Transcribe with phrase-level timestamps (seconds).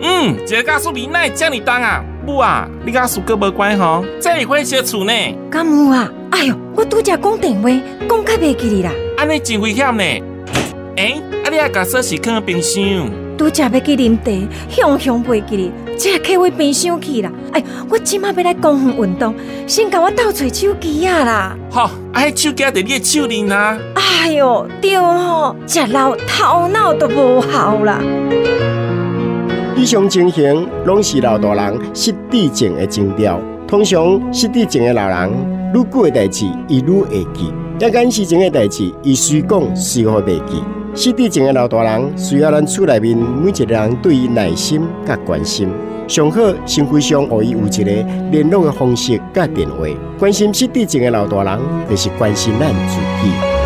[0.00, 2.02] 嗯，这个家属比奈这么重啊！
[2.24, 5.12] 母啊，你家属哥无乖吼，这里会小厝呢。
[5.50, 7.68] 干母啊，哎呦，我拄则讲电话，
[8.08, 8.90] 讲较袂记哩啦。
[9.18, 10.02] 安尼真危险呢。
[10.96, 12.82] 哎，啊你啊把锁匙放冰箱。
[13.36, 17.32] 拄则要去啉茶，向向袂记哩，这客位冰箱去啦。
[17.52, 19.34] 哎，我即马要来公园运动，
[19.66, 21.56] 先甲我倒找手机啊啦。
[21.68, 23.76] 好，啊，手机在你的手里呢。
[23.94, 28.00] 哎呦，对吼，食老头脑都无效啦。
[29.76, 33.40] 以上情形拢是老大人失智症的征兆。
[33.66, 35.30] 通常失智症的老人，
[35.74, 40.62] 愈久的代志伊愈会记，一眼事情的代志伊随讲随互袂记。
[40.94, 45.68] 失智症的老大人需要咱厝内面每一个人对伊耐心甲关心。
[46.08, 47.84] 上好，先非上互伊有一个
[48.30, 49.86] 联络的方式甲电话。
[50.18, 53.57] 关心失智症的老大人，就是关心咱自己。